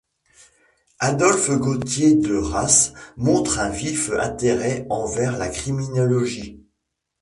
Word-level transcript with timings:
Adolphe 0.97 1.51
Gautier 1.59 2.15
de 2.15 2.33
Rasse 2.35 2.93
montre 3.17 3.59
un 3.59 3.69
vif 3.69 4.09
intérêt 4.09 4.87
envers 4.89 5.37
la 5.37 5.47
criminologie. 5.47 6.65